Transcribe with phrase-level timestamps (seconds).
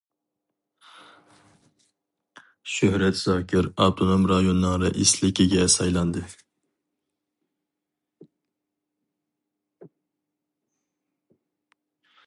[2.75, 6.25] شۆھرەت زاكىر ئاپتونوم رايوننىڭ رەئىسلىكىگە سايلاندى.